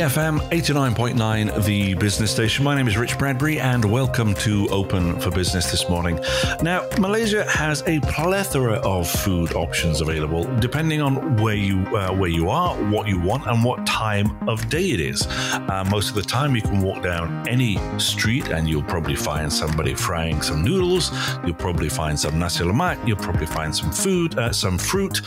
[0.00, 2.64] BFM 89.9, the business station.
[2.64, 6.18] My name is Rich Bradbury, and welcome to Open for Business this morning.
[6.62, 12.30] Now, Malaysia has a plethora of food options available, depending on where you uh, where
[12.30, 15.26] you are, what you want, and what time of day it is.
[15.26, 19.52] Uh, most of the time, you can walk down any street, and you'll probably find
[19.52, 21.12] somebody frying some noodles.
[21.44, 23.06] You'll probably find some nasi lemak.
[23.06, 25.20] You'll probably find some food, uh, some fruit.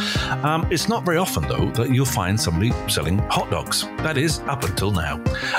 [0.43, 3.83] Um, it's not very often, though, that you'll find somebody selling hot dogs.
[3.97, 5.15] That is up until now.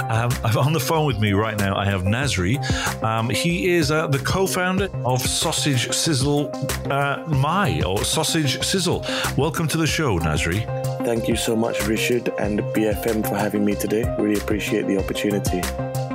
[0.08, 2.56] Um, I've on the phone with me right now, I have Nazri.
[3.02, 6.50] Um, he is uh, the co founder of Sausage Sizzle
[6.90, 9.04] uh, My, or Sausage Sizzle.
[9.36, 10.64] Welcome to the show, Nazri.
[11.04, 14.04] Thank you so much, Richard and BFM, for having me today.
[14.18, 15.58] Really appreciate the opportunity.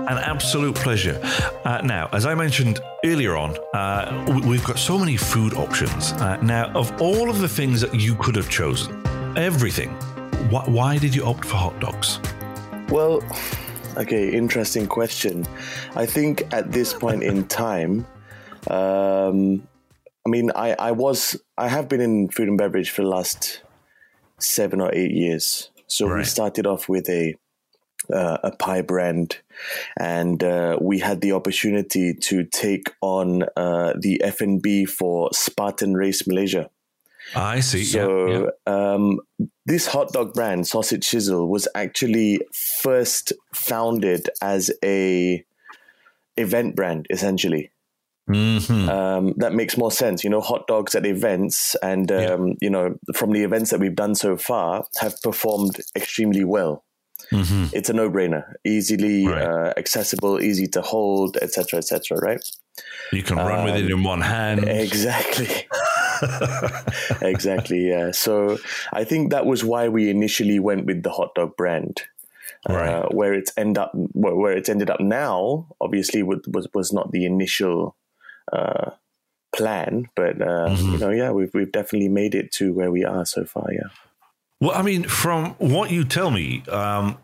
[0.09, 1.21] An absolute pleasure.
[1.65, 6.13] Uh, now, as I mentioned earlier on, uh, we've got so many food options.
[6.13, 9.03] Uh, now, of all of the things that you could have chosen,
[9.37, 9.89] everything,
[10.49, 12.19] wh- why did you opt for hot dogs?
[12.91, 13.23] Well,
[13.97, 15.45] okay, interesting question.
[15.95, 18.07] I think at this point in time,
[18.67, 19.67] um,
[20.25, 23.61] I mean, I, I was, I have been in food and beverage for the last
[24.39, 25.69] seven or eight years.
[25.85, 26.17] So right.
[26.17, 27.35] we started off with a
[28.11, 29.37] uh, a pie brand,
[29.99, 35.29] and uh, we had the opportunity to take on uh, the F and B for
[35.31, 36.71] Spartan Race Malaysia.
[37.35, 37.83] I see.
[37.83, 38.93] So yeah, yeah.
[38.93, 39.19] Um,
[39.65, 42.39] this hot dog brand, Sausage Sizzle, was actually
[42.81, 45.43] first founded as a
[46.37, 47.71] event brand, essentially.
[48.29, 48.89] Mm-hmm.
[48.89, 50.41] Um, that makes more sense, you know.
[50.41, 52.53] Hot dogs at events, and um, yeah.
[52.61, 56.83] you know, from the events that we've done so far, have performed extremely well.
[57.31, 57.75] Mm-hmm.
[57.75, 59.43] It's a no-brainer, easily right.
[59.43, 62.17] uh, accessible, easy to hold, etc., etc.
[62.17, 62.41] right?
[63.11, 64.67] You can run um, with it um, in one hand.
[64.67, 65.47] Exactly.
[67.21, 67.87] exactly.
[67.87, 68.11] Yeah.
[68.11, 68.57] So
[68.93, 72.01] I think that was why we initially went with the hot dog brand.
[72.69, 72.89] Uh, right.
[72.89, 76.41] Uh, where it's end up, where it's ended up now, obviously was
[76.73, 77.95] was not the initial
[78.51, 78.91] uh,
[79.55, 80.91] plan, but uh, mm-hmm.
[80.91, 83.67] you know, yeah, we've we've definitely made it to where we are so far.
[83.71, 83.87] Yeah.
[84.59, 87.17] Well, I mean, from what you tell me, um,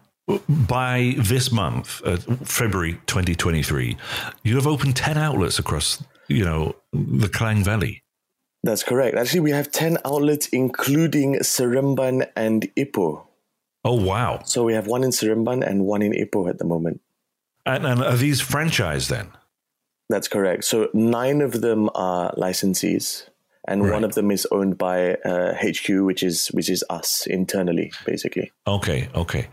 [0.47, 3.97] by this month, uh, February 2023,
[4.43, 8.03] you have opened 10 outlets across, you know, the Klang Valley.
[8.65, 9.15] That's correct.
[9.15, 13.23] Actually, we have 10 outlets, including Seremban and Ipoh.
[13.83, 14.41] Oh, wow.
[14.43, 16.99] So we have one in Seremban and one in Ipoh at the moment.
[17.67, 19.29] And, and are these franchise then?
[20.09, 20.63] That's correct.
[20.63, 23.29] So nine of them are licensees
[23.67, 23.93] and right.
[23.93, 28.51] one of them is owned by uh, HQ, which is which is us internally, basically.
[28.67, 29.47] Okay, okay,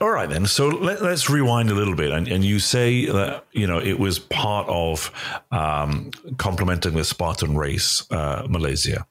[0.00, 0.46] all right then.
[0.46, 3.98] So let, us rewind a little bit, and, and, you say that you know it
[3.98, 5.10] was part of
[5.50, 9.06] um, complementing the Spartan race, uh, Malaysia.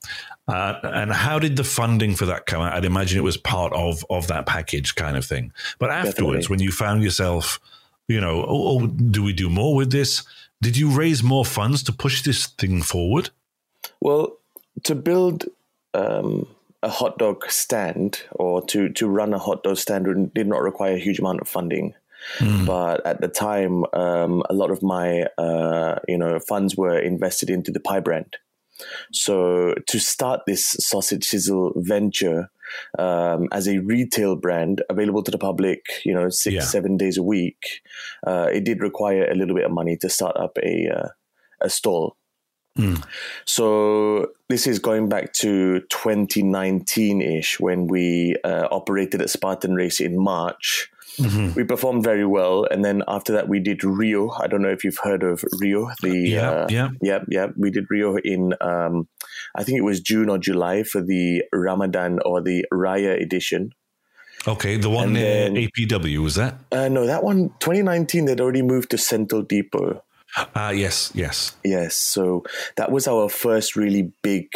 [0.47, 2.73] Uh, and how did the funding for that come out?
[2.73, 5.53] I'd imagine it was part of of that package kind of thing.
[5.79, 6.47] But afterwards, Definitely.
[6.47, 7.59] when you found yourself,
[8.07, 10.23] you know, oh, oh, do we do more with this?
[10.61, 13.29] Did you raise more funds to push this thing forward?
[13.99, 14.37] Well,
[14.83, 15.45] to build
[15.93, 16.47] um,
[16.81, 20.95] a hot dog stand or to, to run a hot dog stand did not require
[20.95, 21.93] a huge amount of funding.
[22.37, 22.65] Mm.
[22.65, 27.49] But at the time, um, a lot of my uh, you know funds were invested
[27.49, 28.37] into the pie brand.
[29.11, 32.49] So to start this sausage sizzle venture
[32.97, 36.61] um, as a retail brand available to the public, you know, six yeah.
[36.61, 37.81] seven days a week,
[38.25, 41.07] uh, it did require a little bit of money to start up a uh,
[41.61, 42.17] a stall.
[42.77, 43.03] Mm.
[43.45, 49.99] So this is going back to 2019 ish when we uh, operated at Spartan Race
[49.99, 50.89] in March.
[51.17, 51.53] Mm-hmm.
[51.53, 54.35] We performed very well, and then after that, we did Riuh.
[54.41, 55.93] I don't know if you've heard of Riuh.
[56.01, 57.47] The yeah, uh, yeah, yeah, yeah.
[57.55, 59.07] We did Riuh in, um,
[59.53, 63.73] I think it was June or July for the Ramadan or the Raya edition.
[64.47, 66.55] Okay, the one near APW was that?
[66.71, 68.25] Uh, no, that one 2019.
[68.25, 70.03] They'd already moved to Sentul Depot.
[70.35, 71.95] Ah, uh, yes, yes, yes.
[71.95, 72.43] So
[72.75, 74.47] that was our first really big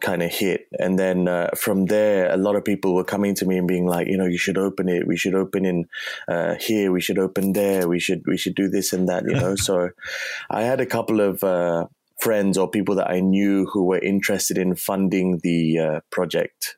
[0.00, 3.46] kind of hit, and then uh, from there, a lot of people were coming to
[3.46, 5.06] me and being like, you know, you should open it.
[5.06, 5.86] We should open in
[6.28, 6.90] uh, here.
[6.92, 7.88] We should open there.
[7.88, 9.24] We should we should do this and that.
[9.24, 9.54] You know.
[9.68, 9.90] so
[10.50, 11.42] I had a couple of.
[11.42, 11.86] Uh,
[12.20, 16.76] friends or people that I knew who were interested in funding the uh, project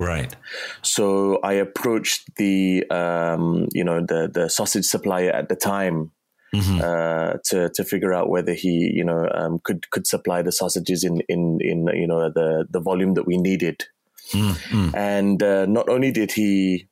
[0.00, 0.34] Right.
[0.82, 6.10] So I approached the um, you know the the sausage supplier at the time
[6.54, 6.80] mm-hmm.
[6.80, 11.04] uh, to to figure out whether he you know um, could could supply the sausages
[11.04, 13.84] in in in you know the the volume that we needed.
[14.32, 14.96] Mm-hmm.
[14.96, 16.88] And uh, not only did he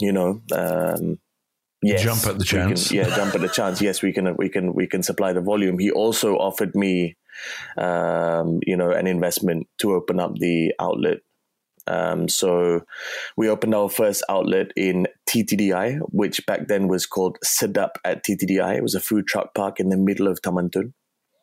[0.00, 1.18] you know, um,
[1.82, 2.92] yes, Jump at the we can- chance.
[2.92, 3.80] yeah, jump at the chance.
[3.80, 5.78] Yes, we can, we can, we can supply the volume.
[5.78, 7.16] He also offered me,
[7.76, 11.18] um, you know, an investment to open up the outlet.
[11.88, 12.82] Um, so
[13.36, 18.76] we opened our first outlet in TTDI, which back then was called Sedap at TTDI.
[18.76, 20.94] It was a food truck park in the middle of Taman Tun.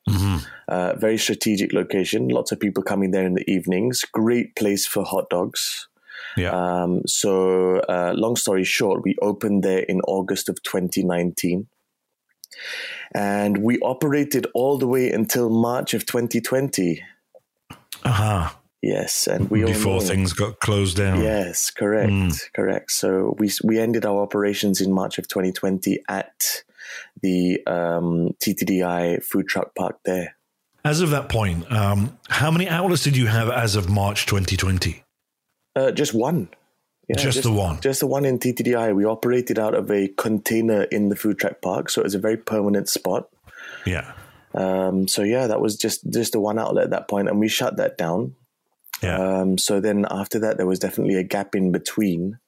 [0.07, 0.45] Mhm.
[0.68, 2.27] Uh, very strategic location.
[2.27, 4.03] Lots of people coming there in the evenings.
[4.12, 5.88] Great place for hot dogs.
[6.38, 6.51] Yeah.
[6.51, 11.68] Um, so, uh, long story short, we opened there in August of 2019.
[13.13, 17.03] And we operated all the way until March of 2020.
[18.03, 18.59] Aha.
[18.86, 19.26] Yes.
[19.26, 21.22] And we all Before things got closed down.
[21.22, 22.54] Yes, correct, Mm.
[22.54, 22.92] correct.
[22.92, 26.64] So we we ended our operations in March of 2020 at
[27.24, 30.36] the um, TTDI food truck park there.
[30.84, 35.04] As of that point, um, how many outlets did you have as of March 2020?
[35.76, 36.50] Uh, just one.
[37.10, 37.81] Yeah, Just the one.
[37.81, 38.94] Just the one in TTDI.
[38.96, 42.20] We operated out of a container in the food truck park, so it was a
[42.20, 43.30] very permanent spot.
[43.86, 44.14] Yeah.
[44.54, 47.48] Um, so yeah, that was just just the one outlet at that point, and we
[47.48, 48.36] shut that down.
[49.01, 49.18] Yeah.
[49.18, 52.39] Um, so then after that, there was definitely a gap in between.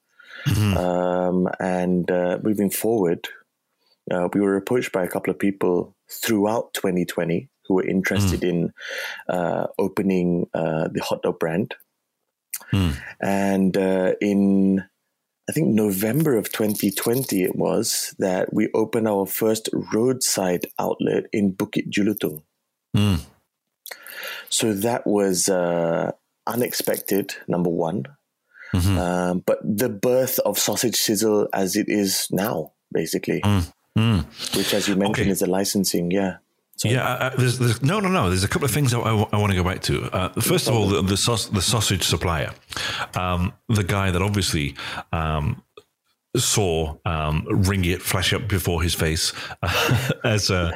[0.45, 0.77] Mhm.
[0.77, 3.27] Um, and uh, moving forward,
[4.11, 8.73] uh, we were approached by a couple of people throughout 2020 who were interested in
[9.27, 11.75] uh, opening uh, the hot dog brand.
[12.71, 12.97] Mm.
[13.21, 14.85] And uh, in,
[15.49, 21.53] I think, November of 2020, it was that we opened our first roadside outlet in
[21.53, 22.41] Bukit Jelutong.
[22.95, 23.21] Mm.
[24.49, 26.13] So that was uh,
[26.47, 28.03] unexpected, number one.
[28.73, 28.97] Mhm.
[28.97, 34.25] Um, but the birth of Sausage Sizzle as it is now, basically, Mm.
[34.55, 35.31] which, as you mentioned, Okay.
[35.31, 36.11] is the licensing.
[36.11, 36.38] Yeah.
[36.75, 38.29] So- Yeah, uh, uh, there's, there's, no, no, no.
[38.29, 40.03] There's a couple of things I, want to go back to.
[40.13, 42.51] Uh, first of all, the, the, saus, the sausage supplier,
[43.15, 44.75] um, the guy that obviously
[45.11, 45.63] um,
[46.39, 49.34] saw um, Ringgit flash up before his face,
[50.24, 50.72] as uh,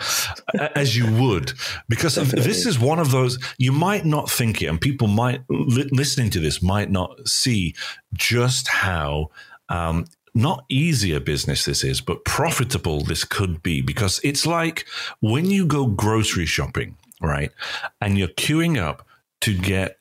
[0.76, 1.54] as you would,
[1.90, 5.90] because this is one of those you might not think it, and people might li-
[5.92, 7.76] listening to this might not see
[8.14, 9.30] just how.
[9.70, 14.86] Um, not easy a business this is, but profitable this could be because it's like
[15.20, 17.52] when you go grocery shopping, right?
[18.00, 19.06] And you're queuing up
[19.42, 19.98] to get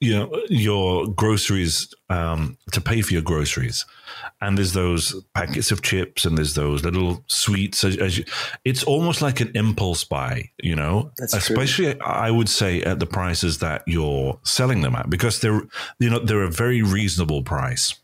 [0.00, 3.84] you know your groceries um, to pay for your groceries
[4.40, 8.24] and there's those packets of chips and there's those little sweets as, as you,
[8.64, 11.56] it's almost like an impulse buy you know That's true.
[11.56, 15.62] especially i would say at the prices that you're selling them at because they're
[15.98, 17.94] you know they're a very reasonable price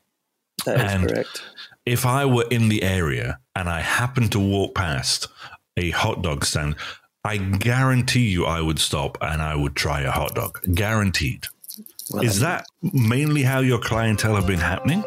[0.66, 1.42] that is and- correct.
[1.86, 5.28] if I were in the area and I happened to walk past
[5.76, 6.76] a hot dog stand,
[7.26, 10.60] I guarantee you I would stop and I would try a hot dog.
[10.74, 11.46] Guaranteed.
[12.10, 15.02] Well, Is that mainly how your clientele have been happening?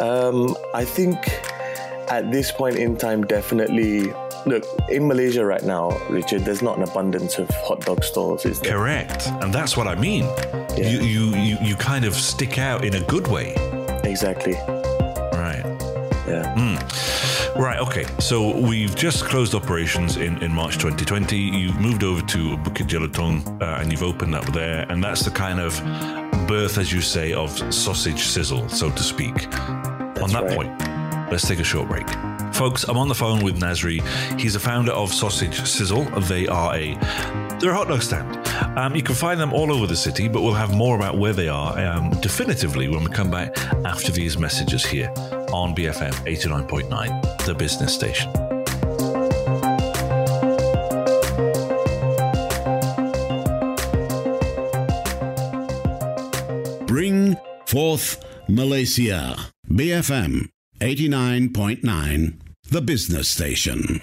[0.00, 1.16] Um, I think
[2.10, 4.12] at this point in time, definitely.
[4.44, 8.44] Look, in Malaysia right now, Richard, there's not an abundance of hot dog stalls.
[8.44, 8.74] Is there?
[8.76, 9.26] Correct.
[9.40, 10.24] And that's what I mean.
[10.76, 10.90] Yeah.
[10.90, 13.54] You, you, you, you kind of stick out in a good way.
[14.04, 14.52] Exactly.
[15.32, 15.64] Right.
[16.28, 16.54] Yeah.
[17.58, 17.78] Right.
[17.80, 18.04] Okay.
[18.18, 21.36] So we've just closed operations in, in March 2020.
[21.36, 24.84] You've moved over to Bukit Jelutong uh, and you've opened up there.
[24.90, 25.76] And that's the kind of
[26.46, 29.46] birth, as you say, of sausage sizzle, so to speak.
[30.20, 30.56] On that right.
[30.56, 32.06] point, let's take a short break.
[32.56, 34.00] Folks, I'm on the phone with Nasri.
[34.40, 36.04] He's a founder of Sausage Sizzle.
[36.22, 36.94] They are a
[37.60, 38.34] they're a hot dog stand.
[38.78, 41.34] Um, you can find them all over the city, but we'll have more about where
[41.34, 45.10] they are um, definitively when we come back after these messages here
[45.52, 48.32] on BFM 89.9, the business station.
[56.86, 57.36] Bring
[57.66, 59.36] forth Malaysia.
[59.70, 60.48] BFM
[60.80, 64.00] 89.9, the business station.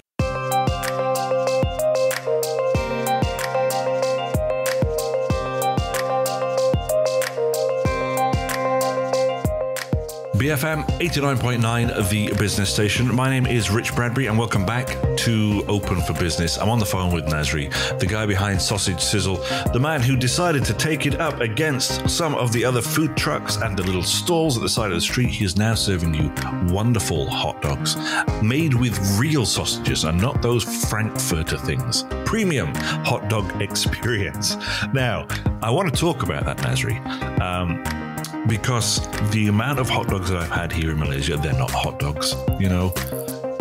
[10.34, 13.14] BFM 89.9, the business station.
[13.14, 14.88] My name is Rich Bradbury, and welcome back
[15.18, 16.58] to Open for Business.
[16.58, 19.36] I'm on the phone with Nasri, the guy behind Sausage Sizzle,
[19.72, 23.58] the man who decided to take it up against some of the other food trucks
[23.58, 25.28] and the little stalls at the side of the street.
[25.28, 26.32] He is now serving you
[26.74, 27.96] wonderful hot dogs
[28.42, 32.06] made with real sausages and not those Frankfurter things.
[32.24, 34.56] Premium hot dog experience.
[34.92, 35.28] Now,
[35.62, 37.00] I want to talk about that, Nasri.
[37.40, 38.03] Um,
[38.46, 41.98] because the amount of hot dogs that I've had here in Malaysia, they're not hot
[41.98, 42.34] dogs.
[42.58, 42.88] You know,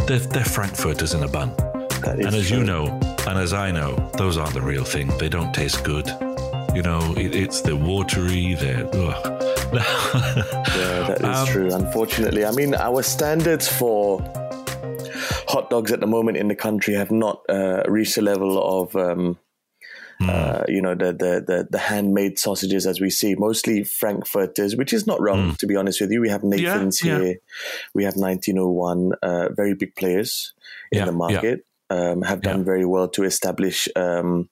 [0.08, 1.56] they're, they're Frankfurters in a bun.
[2.06, 2.58] And as true.
[2.58, 2.88] you know,
[3.28, 5.08] and as I know, those aren't the real thing.
[5.18, 6.08] They don't taste good.
[6.75, 8.90] You know, it, it's the watery, the.
[9.74, 11.74] yeah, that is um, true.
[11.74, 14.20] Unfortunately, I mean, our standards for
[15.48, 18.96] hot dogs at the moment in the country have not uh, reached the level of
[18.96, 19.38] um,
[20.24, 20.30] Mm.
[20.30, 24.94] Uh, you know the, the, the the handmade sausages as we see mostly frankfurters which
[24.94, 25.58] is not wrong mm.
[25.58, 27.38] to be honest with you we have nathan's yeah, here
[27.94, 30.53] we have 1901 uh, very big players
[30.92, 34.50] in yeah, the market um, have done very well to establish um,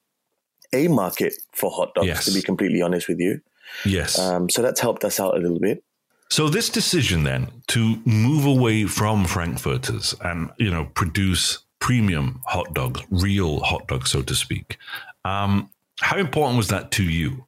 [0.72, 2.24] a market for hot dogs yes.
[2.24, 3.40] to be completely honest with you
[3.84, 5.82] yes um, so that's helped us out a little bit
[6.28, 12.72] so this decision then to move away from frankfurters and you know produce premium hot
[12.74, 14.78] dogs, real hot dogs, so to speak.
[15.24, 17.46] Um, how important was that to you?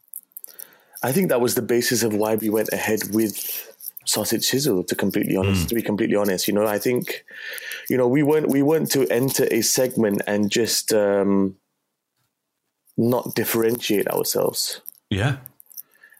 [1.03, 3.71] I think that was the basis of why we went ahead with
[4.07, 4.85] sausage sizzle.
[4.85, 5.69] To completely honest, mm.
[5.69, 7.25] to be completely honest, you know, I think,
[7.91, 11.57] you know, we weren't we weren't to enter a segment and just um,
[12.97, 14.81] not differentiate ourselves.
[15.11, 15.37] Yeah,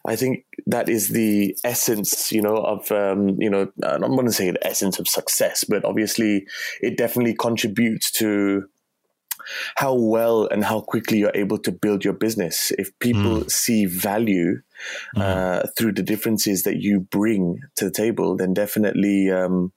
[0.07, 4.33] I think that is the essence, you know, of um, you know, I'm going to
[4.33, 6.47] say the essence of success, but obviously,
[6.83, 8.69] it definitely contributes to
[9.77, 12.73] how well and how quickly you're able to build your business.
[12.79, 13.51] If people mm.
[13.51, 14.61] see value
[15.17, 15.21] mm.
[15.21, 19.73] uh, through the differences that you bring to the table, then definitely um,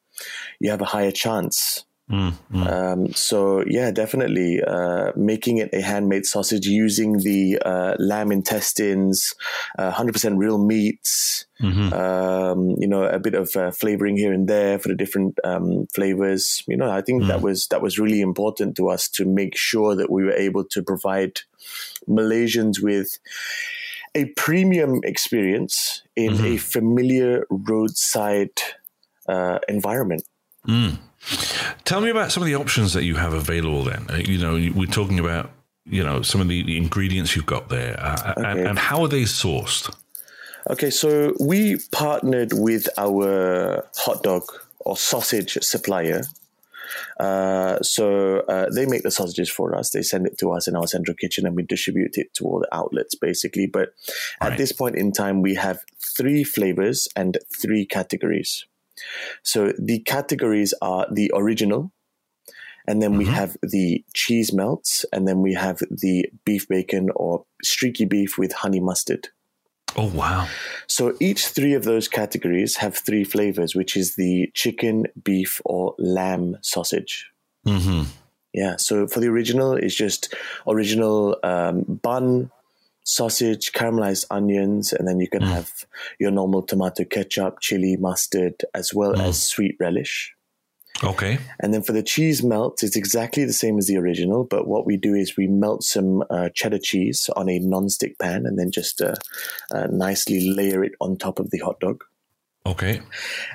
[0.60, 2.68] you have a higher chance Mm, mm.
[2.72, 9.36] Um, so yeah, definitely uh, making it a handmade sausage using the uh, lamb intestines,
[9.78, 11.46] uh, hundred percent real meats.
[11.62, 11.92] Mm-hmm.
[11.94, 15.88] Um, you know, a bit of uh, flavoring here and there for the different um,
[15.94, 16.64] flavors.
[16.66, 17.28] You know, I think mm.
[17.28, 20.64] that was that was really important to us to make sure that we were able
[20.64, 21.42] to provide
[22.08, 23.20] Malaysians with
[24.16, 26.46] a premium experience in mm-hmm.
[26.46, 28.62] a familiar roadside
[29.28, 30.24] uh, environment.
[30.68, 30.98] Mm.
[31.84, 33.84] Tell me about some of the options that you have available.
[33.84, 35.52] Then uh, you know we're talking about
[35.86, 38.50] you know some of the, the ingredients you've got there, uh, okay.
[38.52, 39.94] and, and, how are they sourced?
[40.70, 44.44] Okay, so we partnered with our hot dog
[44.80, 46.24] or sausage supplier.
[47.20, 49.90] Uh, so uh, they make the sausages for us.
[49.90, 52.60] They send it to us in our central kitchen, and we distribute it to all
[52.60, 53.68] the outlets, basically.
[53.68, 53.90] But
[54.42, 54.52] right.
[54.52, 58.66] at this point in time, we have three flavors and three categories.
[59.44, 61.92] So the categories are the original,
[62.88, 63.20] and then mm-hmm.
[63.20, 68.38] we have the cheese melts, and then we have the beef bacon or streaky beef
[68.38, 69.30] with honey mustard.
[69.96, 70.48] Oh, wow.
[70.88, 75.96] So each three of those categories have three flavors, which is the chicken, beef, or
[75.98, 77.30] lamb sausage.
[77.66, 78.04] Mm-hmm.
[78.54, 78.76] Yeah.
[78.78, 80.34] So for the original, it's just
[80.68, 82.52] original um, bun,
[83.08, 85.48] sausage, caramelized onions, and then you can mm.
[85.48, 85.72] have
[86.20, 89.22] your normal tomato ketchup, chili, mustard, as well mm.
[89.22, 90.34] as sweet relish.
[91.04, 91.38] Okay.
[91.62, 94.86] And then for the cheese melt, it's exactly the same as the original, but what
[94.86, 98.72] we do is we melt some uh, cheddar cheese on a non-stick pan and then
[98.72, 99.16] just uh,
[99.74, 102.04] uh, nicely layer it on top of the hot dog.
[102.66, 103.00] Okay.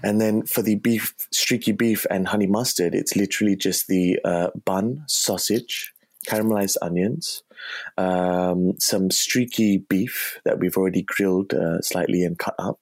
[0.02, 4.48] And then for the beef, streaky beef and honey mustard, it's literally just the uh,
[4.64, 5.92] bun, sausage,
[6.26, 7.42] caramelized onions,
[7.96, 12.80] um, some streaky beef that we've already grilled uh, slightly and cut up.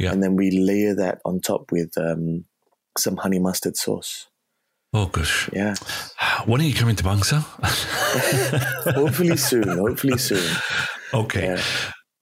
[0.00, 0.12] Yeah.
[0.12, 2.44] And then we layer that on top with um,
[2.98, 4.28] some honey mustard sauce.
[4.92, 5.50] Oh gosh.
[5.52, 5.74] Yeah.
[6.46, 7.42] When are you coming to Bangsar?
[8.94, 9.68] hopefully soon.
[9.68, 10.56] Hopefully soon.
[11.12, 11.44] Okay.
[11.44, 11.62] Yeah.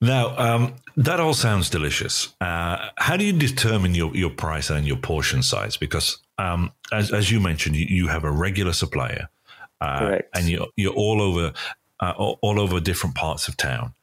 [0.01, 2.35] Now, um, that all sounds delicious.
[2.41, 5.77] Uh, how do you determine your, your price and your portion size?
[5.77, 9.29] Because, um, as, as you mentioned, you, you have a regular supplier
[9.85, 11.53] uh, and you're you're all over
[12.01, 13.95] uh, all, over different parts of town.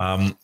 [0.00, 0.36] Um,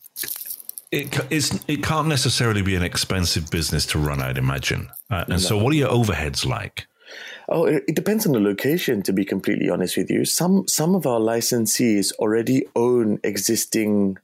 [0.91, 1.19] it,
[1.67, 4.89] it can't necessarily be an expensive business to run, I'd imagine.
[5.09, 5.37] Uh, and no.
[5.37, 6.87] so, what are your overheads like?
[7.49, 9.01] Oh, it, it depends on the location.
[9.03, 14.17] To be completely honest with you, some some of our licensees already own existing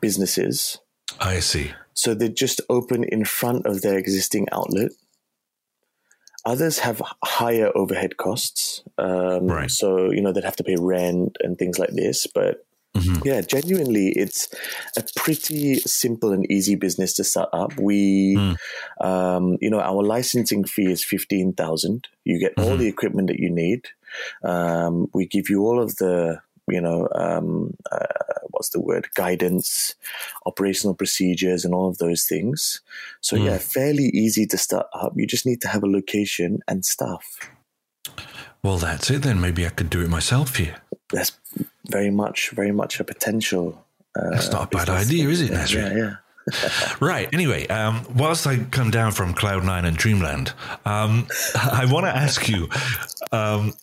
[0.00, 0.78] businesses.
[1.20, 1.72] I see.
[1.94, 4.90] So they just open in front of their existing outlet.
[6.46, 8.82] Others have higher overhead costs.
[8.96, 9.70] Um, right.
[9.70, 12.26] So, you know, they'd have to pay rent and things like this.
[12.26, 12.64] But
[12.96, 13.28] Mm-hmm.
[13.28, 14.48] Yeah, genuinely, it's
[14.96, 17.76] a pretty simple and easy business to set up.
[17.78, 18.56] We, mm.
[19.02, 22.08] um, you know, our licensing fee is fifteen thousand.
[22.24, 22.70] You get mm-hmm.
[22.70, 23.88] all the equipment that you need.
[24.42, 28.06] Um, we give you all of the, you know, um, uh,
[28.50, 29.94] what's the word, guidance,
[30.46, 32.80] operational procedures, and all of those things.
[33.20, 33.44] So, mm.
[33.46, 35.12] yeah, fairly easy to start up.
[35.16, 37.24] You just need to have a location and staff.
[38.62, 39.40] Well, that's it then.
[39.40, 40.76] Maybe I could do it myself here.
[41.12, 41.32] That's
[41.88, 43.84] very much, very much a potential.
[44.18, 45.74] Uh, that's not a bad idea, is it, Nasri?
[45.74, 46.16] Yeah, yeah.
[47.00, 47.28] right.
[47.32, 50.52] Anyway, um, whilst I come down from Cloud Nine and Dreamland,
[50.84, 52.68] um, I want to ask you
[53.32, 53.74] um,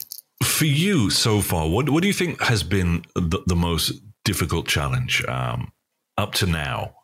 [0.54, 4.68] for you so far, what, what do you think has been the, the most difficult
[4.68, 5.72] challenge um,
[6.18, 6.96] up to now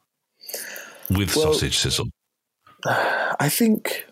[1.09, 2.07] with Well- Sausage Sizzle?
[2.85, 4.05] I think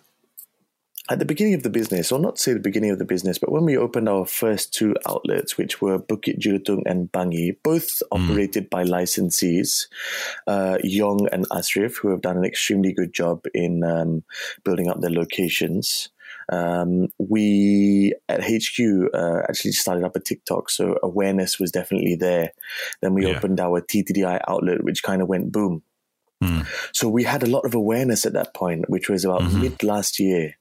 [1.09, 3.51] at the beginning of the business, or not say the beginning of the business, but
[3.51, 8.69] when we opened our first two outlets, which were Bukit Jelutong and Bangi, both operated
[8.69, 9.87] by licensees,
[10.47, 14.23] uh, Yong and Asrif, who have done an extremely good job in um,
[14.65, 16.09] building up their locations.
[16.49, 18.79] Um, we at HQ
[19.13, 22.51] uh, actually started up a TikTok, so awareness was definitely there.
[23.01, 23.35] Then we Yeah.
[23.37, 25.83] opened our TTDI outlet, which kind of went boom.
[26.93, 30.19] So we had a lot of awareness at that point, which was about mid last
[30.19, 30.53] year.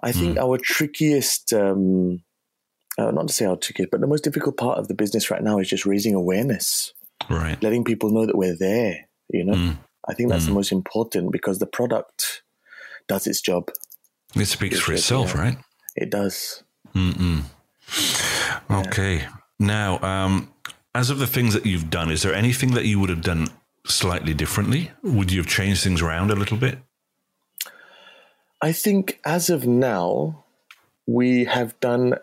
[0.00, 2.22] I think our trickiest, um,
[2.96, 5.42] uh, not to say our trickiest, but the most difficult part of the business right
[5.42, 6.94] now is just raising awareness,
[7.28, 7.60] Right.
[7.62, 9.08] letting people know that we're there.
[9.28, 9.54] You know,
[10.08, 12.42] I think that's the most important because the product
[13.08, 13.70] does its job.
[14.34, 15.40] It speaks for itself, yeah.
[15.40, 15.58] right?
[15.96, 16.62] It does.
[16.94, 17.44] Mm-mm.
[18.70, 19.26] Okay.
[19.58, 20.52] Now, um,
[20.94, 23.48] as of the things that you've done, is there anything that you would have done
[23.86, 24.90] slightly differently?
[25.02, 26.78] Would you have changed things around a little bit?
[28.60, 30.44] I think as of now,
[31.06, 32.14] we have done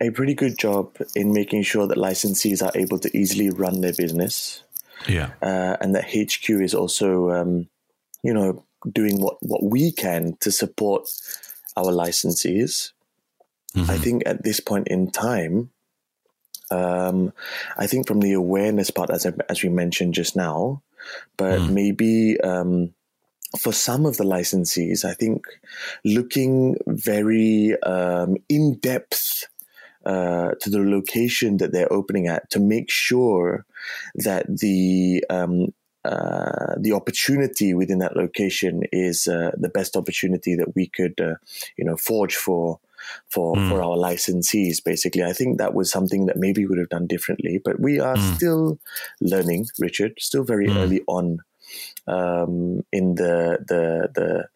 [0.00, 3.92] a pretty good job in making sure that licensees are able to easily run their
[3.92, 4.62] business.
[5.06, 5.30] Yeah.
[5.42, 7.68] uh, and that HQ is also, um,
[8.22, 11.08] you know, doing what, what we can to support
[11.76, 12.92] our licensees.
[13.90, 15.70] I think at this point in time,
[16.70, 17.32] um,
[17.76, 20.82] I think from the awareness part, as I, as we mentioned just now,
[21.36, 22.94] but maybe um,
[23.56, 25.44] for some of the licensees, I think
[26.04, 29.44] looking very um, in depth
[30.04, 33.64] uh, to the location that they're opening at to make sure
[34.16, 35.72] that the um,
[36.04, 41.34] uh, the opportunity within that location is uh, the best opportunity that we could, uh,
[41.76, 42.78] you know, forge for
[43.28, 44.82] for for our licensees.
[44.82, 48.00] Basically, I think that was something that maybe we would have done differently, but we
[48.00, 48.78] are still
[49.20, 50.14] learning, Richard.
[50.18, 51.38] Still very early on
[52.06, 54.48] um, in the the the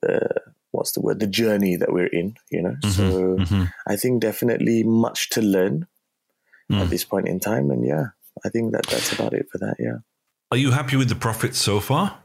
[0.00, 2.36] the what's the word the journey that we're in.
[2.50, 3.36] You know, so
[3.86, 5.86] I think definitely much to learn
[6.70, 8.08] at this point in time, and yeah,
[8.44, 9.76] I think that that's about it for that.
[9.78, 9.98] Yeah.
[10.54, 12.16] Are you happy with the profits so far?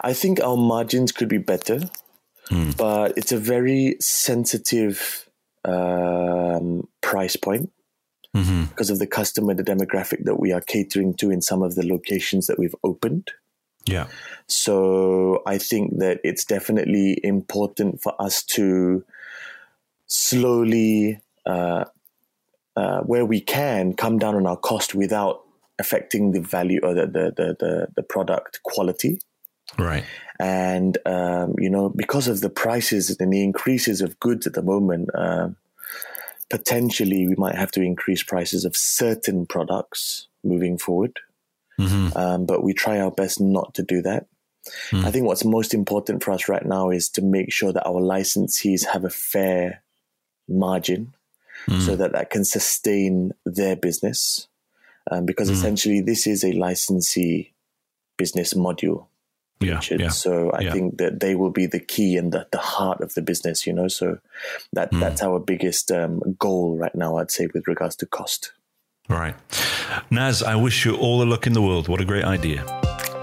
[0.00, 1.90] I think our margins could be better,
[2.78, 5.28] but it's a very sensitive
[5.62, 7.70] um, price point
[8.32, 11.86] because of the customer, the demographic that we are catering to in some of the
[11.86, 13.32] locations that we've opened.
[13.84, 14.06] Yeah.
[14.46, 19.04] So I think that it's definitely important for us to
[20.06, 21.84] slowly, uh,
[22.74, 25.43] uh, where we can, come down on our cost without
[25.78, 29.18] affecting the value or the the the, the, the product quality.
[29.78, 30.04] Right.
[30.38, 34.62] And um, you know, because of the prices and the increases of goods at the
[34.62, 35.56] moment, um,
[36.50, 41.18] potentially we might have to increase prices of certain products moving forward.
[42.16, 44.26] Um, but we try our best not to do that.
[44.92, 48.00] I think what's most important for us right now is to make sure that our
[48.00, 49.82] licensees have a fair
[50.48, 51.14] margin,
[51.80, 54.48] so that that can sustain their business.
[55.10, 57.52] Um, because essentially, this is a licensee
[58.16, 59.06] business module.
[59.60, 59.74] Yeah.
[59.76, 60.00] Richard.
[60.00, 60.08] Yeah.
[60.08, 60.72] So I Yeah.
[60.72, 63.72] think that they will be the key and the, the heart of the business, you
[63.72, 63.88] know.
[63.88, 64.18] So
[64.72, 65.00] that Hmm.
[65.00, 68.52] that's our biggest um, goal right now, I'd say, with regards to cost.
[69.08, 69.34] Right.
[70.10, 71.88] Naz, I wish you all the luck in the world.
[71.88, 72.64] What a great idea.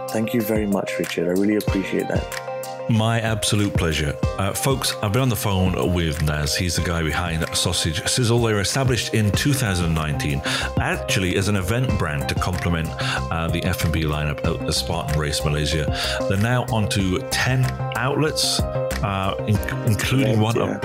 [0.10, 1.28] Thank you very much, Richard.
[1.28, 2.51] I really appreciate that.
[2.90, 4.18] My absolute pleasure.
[4.38, 6.56] Uh, folks, I've been on the phone with Naz.
[6.58, 8.42] He's the guy behind Sausage Sizzle.
[8.42, 10.42] They were established in 2019,
[10.80, 12.90] actually as an event brand to complement
[13.32, 15.86] uh, the F&B lineup at the Spartan Race Malaysia.
[16.28, 17.64] They're now onto 10
[17.96, 19.58] outlets, uh, in-
[19.90, 20.82] including one up,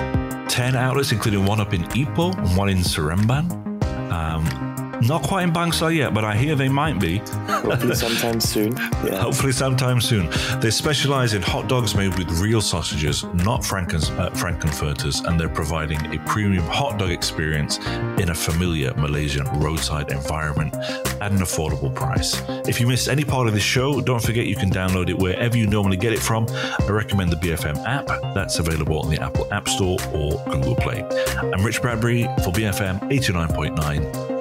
[0.47, 3.51] 10 outlets, including one up in Ipoh and one in Seremban.
[4.11, 4.45] Um,
[5.01, 7.19] not quite in Bangsar yet, but I hear they might be.
[7.47, 8.75] Hopefully, sometime soon.
[8.77, 9.21] Yeah.
[9.21, 10.29] Hopefully, sometime soon.
[10.59, 15.49] They specialize in hot dogs made with real sausages, not Frankens, uh, Frankenfurters, and they're
[15.49, 17.77] providing a premium hot dog experience
[18.19, 20.73] in a familiar Malaysian roadside environment
[21.21, 22.41] at an affordable price.
[22.67, 25.57] If you missed any part of this show, don't forget you can download it wherever
[25.57, 26.47] you normally get it from.
[26.49, 28.07] I recommend the BFM app.
[28.33, 31.03] That's available on the Apple App Store or Google Play.
[31.53, 34.36] I'm Rich Bradbury for BFM 89.9,